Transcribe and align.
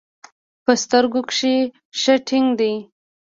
په 0.63 0.71
ستر 0.81 1.03
کښې 1.29 1.55
ښه 1.99 2.15
ټينګ 2.27 2.47
دي. 2.59 2.73